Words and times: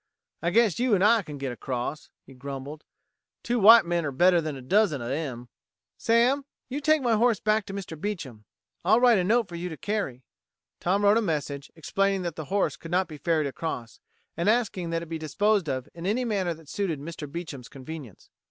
"I 0.41 0.49
guess 0.49 0.79
you 0.79 0.95
and 0.95 1.03
I 1.03 1.21
can 1.21 1.37
get 1.37 1.51
across," 1.51 2.09
he 2.25 2.33
grumbled. 2.33 2.85
"Two 3.43 3.59
white 3.59 3.85
men're 3.85 4.11
better 4.11 4.37
'an 4.37 4.55
a 4.57 4.61
dozen 4.63 4.99
of 4.99 5.11
'em." 5.11 5.47
"Sam, 5.95 6.43
you 6.69 6.81
take 6.81 7.03
my 7.03 7.13
horse 7.13 7.39
back 7.39 7.67
to 7.67 7.73
Mr. 7.75 8.01
Beecham. 8.01 8.45
I'll 8.83 8.99
write 8.99 9.19
a 9.19 9.23
note 9.23 9.47
for 9.47 9.53
you 9.53 9.69
to 9.69 9.77
carry." 9.77 10.23
Tom 10.79 11.03
wrote 11.03 11.19
a 11.19 11.21
message, 11.21 11.69
explaining 11.75 12.23
that 12.23 12.35
the 12.35 12.45
horse 12.45 12.77
could 12.77 12.89
not 12.89 13.07
be 13.07 13.17
ferried 13.17 13.45
across, 13.45 13.99
and 14.35 14.49
asking 14.49 14.89
that 14.89 15.03
it 15.03 15.05
be 15.05 15.19
disposed 15.19 15.69
of 15.69 15.87
in 15.93 16.07
any 16.07 16.25
manner 16.25 16.55
that 16.55 16.67
suited 16.67 16.99
Mr. 16.99 17.31
Beecham's 17.31 17.69
convenience. 17.69 18.31